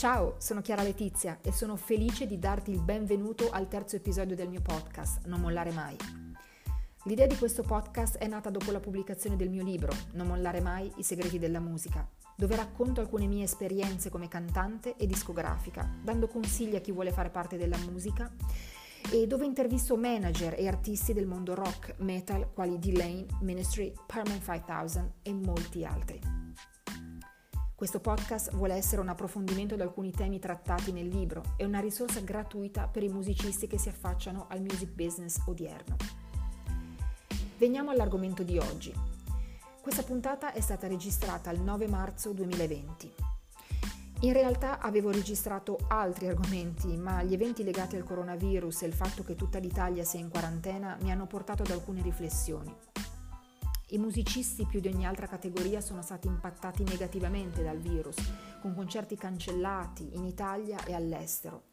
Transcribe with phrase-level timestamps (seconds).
[0.00, 4.48] Ciao, sono Chiara Letizia e sono felice di darti il benvenuto al terzo episodio del
[4.48, 5.94] mio podcast, Non mollare mai.
[7.04, 10.90] L'idea di questo podcast è nata dopo la pubblicazione del mio libro, Non mollare mai,
[10.96, 16.76] i segreti della musica, dove racconto alcune mie esperienze come cantante e discografica, dando consigli
[16.76, 18.32] a chi vuole fare parte della musica
[19.12, 25.12] e dove intervisto manager e artisti del mondo rock, metal, quali D-Lane, Ministry, Perman 5000
[25.20, 26.39] e molti altri.
[27.80, 32.20] Questo podcast vuole essere un approfondimento di alcuni temi trattati nel libro e una risorsa
[32.20, 35.96] gratuita per i musicisti che si affacciano al music business odierno.
[37.56, 38.92] Veniamo all'argomento di oggi.
[39.80, 43.14] Questa puntata è stata registrata il 9 marzo 2020.
[44.20, 49.24] In realtà avevo registrato altri argomenti, ma gli eventi legati al coronavirus e il fatto
[49.24, 52.76] che tutta l'Italia sia in quarantena mi hanno portato ad alcune riflessioni.
[53.92, 58.18] I musicisti più di ogni altra categoria sono stati impattati negativamente dal virus,
[58.60, 61.70] con concerti cancellati in Italia e all'estero.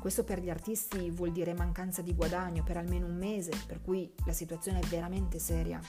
[0.00, 4.12] Questo per gli artisti vuol dire mancanza di guadagno per almeno un mese, per cui
[4.24, 5.80] la situazione è veramente seria.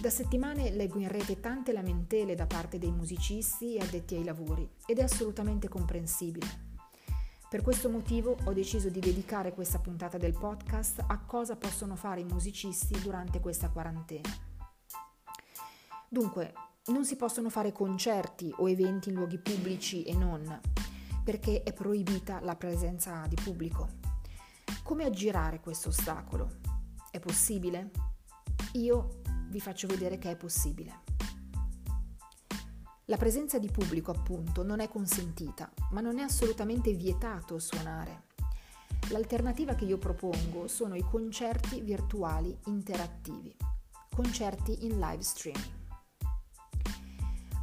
[0.00, 4.68] Da settimane leggo in rete tante lamentele da parte dei musicisti e addetti ai lavori
[4.84, 6.67] ed è assolutamente comprensibile.
[7.48, 12.20] Per questo motivo ho deciso di dedicare questa puntata del podcast a cosa possono fare
[12.20, 14.28] i musicisti durante questa quarantena.
[16.10, 16.52] Dunque,
[16.88, 20.60] non si possono fare concerti o eventi in luoghi pubblici e non,
[21.24, 23.88] perché è proibita la presenza di pubblico.
[24.82, 26.58] Come aggirare questo ostacolo?
[27.10, 27.90] È possibile?
[28.72, 31.07] Io vi faccio vedere che è possibile.
[33.10, 38.24] La presenza di pubblico, appunto, non è consentita, ma non è assolutamente vietato suonare.
[39.08, 43.56] L'alternativa che io propongo sono i concerti virtuali interattivi,
[44.14, 45.72] concerti in live streaming.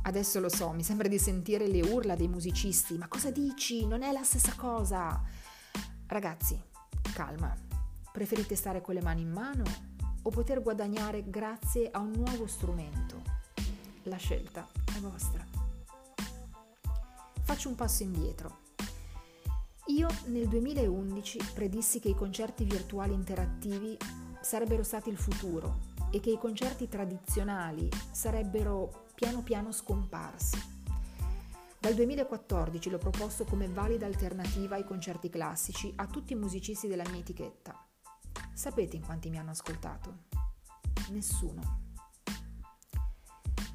[0.01, 3.85] Adesso lo so, mi sembra di sentire le urla dei musicisti, ma cosa dici?
[3.85, 5.22] Non è la stessa cosa.
[6.07, 6.59] Ragazzi,
[7.13, 7.55] calma.
[8.11, 9.63] Preferite stare con le mani in mano
[10.23, 13.44] o poter guadagnare grazie a un nuovo strumento?
[14.07, 15.43] La scelta è vostra.
[17.41, 18.59] Faccio un passo indietro.
[19.88, 23.97] Io nel 2011 predissi che i concerti virtuali interattivi
[24.41, 30.73] sarebbero stati il futuro e che i concerti tradizionali sarebbero piano piano scomparsi.
[31.79, 37.07] Dal 2014 l'ho proposto come valida alternativa ai concerti classici a tutti i musicisti della
[37.09, 37.75] mia etichetta.
[38.53, 40.25] Sapete in quanti mi hanno ascoltato?
[41.09, 41.84] Nessuno.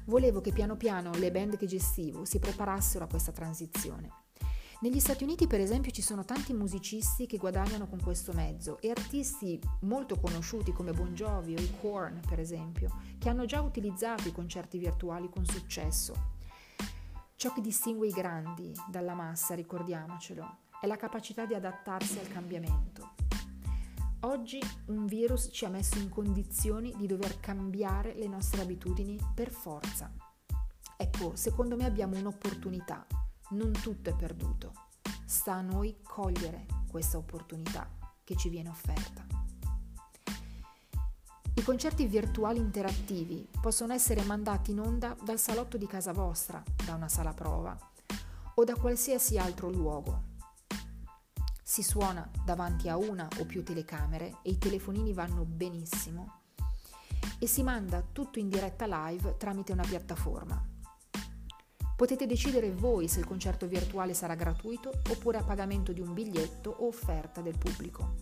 [0.05, 4.09] Volevo che piano piano le band che gestivo si preparassero a questa transizione.
[4.81, 8.89] Negli Stati Uniti, per esempio, ci sono tanti musicisti che guadagnano con questo mezzo e
[8.89, 14.27] artisti molto conosciuti come Bon Jovi o i Korn, per esempio, che hanno già utilizzato
[14.27, 16.29] i concerti virtuali con successo.
[17.35, 23.20] Ciò che distingue i grandi dalla massa, ricordiamocelo, è la capacità di adattarsi al cambiamento.
[24.23, 29.49] Oggi un virus ci ha messo in condizioni di dover cambiare le nostre abitudini per
[29.49, 30.13] forza.
[30.95, 33.07] Ecco, secondo me abbiamo un'opportunità,
[33.51, 34.73] non tutto è perduto.
[35.25, 37.89] Sta a noi cogliere questa opportunità
[38.23, 39.25] che ci viene offerta.
[41.55, 46.93] I concerti virtuali interattivi possono essere mandati in onda dal salotto di casa vostra, da
[46.93, 47.75] una sala prova
[48.53, 50.29] o da qualsiasi altro luogo
[51.71, 56.41] si suona davanti a una o più telecamere e i telefonini vanno benissimo
[57.39, 60.61] e si manda tutto in diretta live tramite una piattaforma.
[61.95, 66.75] Potete decidere voi se il concerto virtuale sarà gratuito oppure a pagamento di un biglietto
[66.77, 68.15] o offerta del pubblico.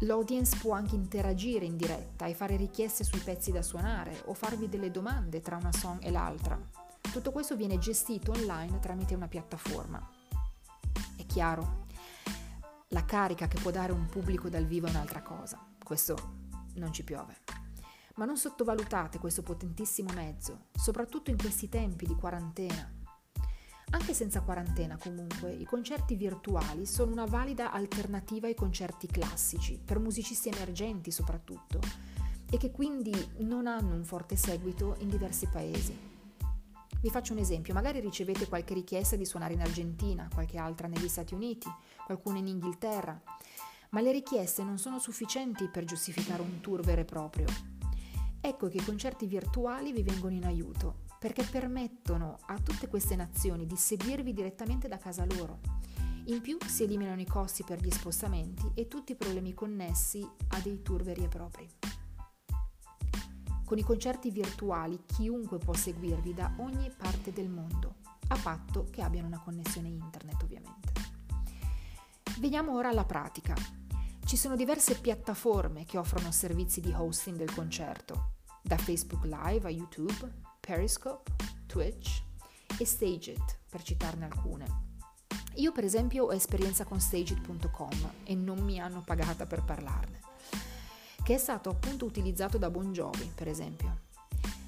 [0.00, 4.68] L'audience può anche interagire in diretta e fare richieste sui pezzi da suonare o farvi
[4.68, 6.60] delle domande tra una song e l'altra.
[7.00, 10.10] Tutto questo viene gestito online tramite una piattaforma.
[11.16, 11.85] È chiaro,
[12.90, 16.44] la carica che può dare un pubblico dal vivo è un'altra cosa, questo
[16.74, 17.36] non ci piove.
[18.16, 22.92] Ma non sottovalutate questo potentissimo mezzo, soprattutto in questi tempi di quarantena.
[23.90, 29.98] Anche senza quarantena comunque, i concerti virtuali sono una valida alternativa ai concerti classici, per
[29.98, 31.80] musicisti emergenti soprattutto,
[32.48, 36.15] e che quindi non hanno un forte seguito in diversi paesi.
[37.06, 41.06] Vi faccio un esempio, magari ricevete qualche richiesta di suonare in Argentina, qualche altra negli
[41.06, 41.68] Stati Uniti,
[42.04, 43.22] qualcuna in Inghilterra,
[43.90, 47.46] ma le richieste non sono sufficienti per giustificare un tour vero e proprio.
[48.40, 53.66] Ecco che i concerti virtuali vi vengono in aiuto, perché permettono a tutte queste nazioni
[53.66, 55.60] di seguirvi direttamente da casa loro.
[56.24, 60.58] In più si eliminano i costi per gli spostamenti e tutti i problemi connessi a
[60.58, 61.68] dei tour veri e propri.
[63.66, 67.96] Con i concerti virtuali chiunque può seguirvi da ogni parte del mondo.
[68.28, 70.92] a patto che abbiano una connessione internet ovviamente.
[72.38, 73.54] Veniamo ora alla pratica.
[74.24, 78.32] Ci sono diverse piattaforme che offrono servizi di hosting del concerto,
[78.62, 81.32] da Facebook Live a YouTube, Periscope,
[81.66, 82.22] Twitch
[82.78, 84.84] e Stageit, per citarne alcune.
[85.54, 90.20] Io per esempio ho esperienza con Stageit.com e non mi hanno pagata per parlarne,
[91.26, 94.02] che è stato appunto utilizzato da Bon Jovi, per esempio.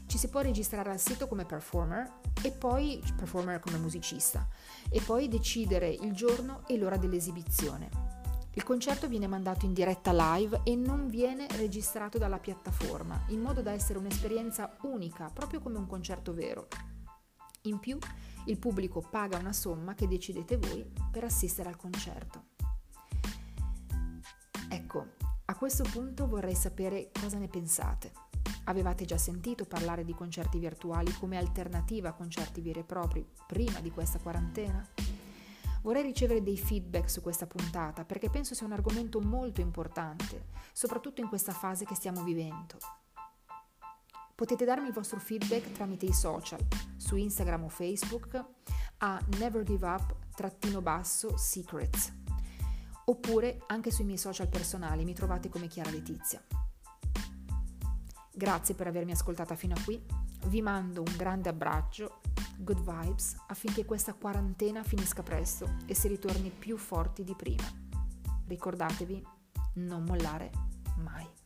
[0.07, 4.45] Ci si può registrare al sito come performer e poi performer come musicista
[4.91, 7.89] e poi decidere il giorno e l'ora dell'esibizione.
[8.55, 13.63] Il concerto viene mandato in diretta live e non viene registrato dalla piattaforma, in modo
[13.63, 16.67] da essere un'esperienza unica, proprio come un concerto vero.
[17.63, 17.97] In più,
[18.47, 22.47] il pubblico paga una somma che decidete voi per assistere al concerto.
[24.69, 25.18] Ecco,
[25.51, 28.13] a questo punto vorrei sapere cosa ne pensate.
[28.65, 33.81] Avevate già sentito parlare di concerti virtuali come alternativa a concerti veri e propri prima
[33.81, 34.87] di questa quarantena?
[35.81, 41.23] Vorrei ricevere dei feedback su questa puntata perché penso sia un argomento molto importante, soprattutto
[41.23, 42.77] in questa fase che stiamo vivendo.
[44.35, 46.61] Potete darmi il vostro feedback tramite i social,
[46.99, 48.45] su Instagram o Facebook,
[48.99, 52.13] a nevergiveup-secrets,
[53.09, 56.43] oppure anche sui miei social personali, mi trovate come Chiara Letizia.
[58.33, 60.01] Grazie per avermi ascoltata fino a qui.
[60.47, 62.21] Vi mando un grande abbraccio,
[62.59, 67.67] good vibes, affinché questa quarantena finisca presto e si ritorni più forti di prima.
[68.47, 69.27] Ricordatevi,
[69.75, 70.51] non mollare
[70.99, 71.38] mai.